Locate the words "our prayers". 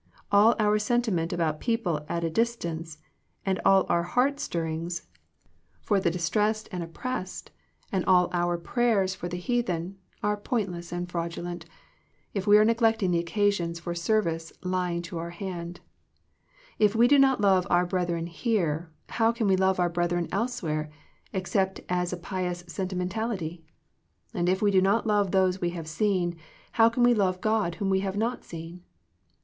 8.43-9.13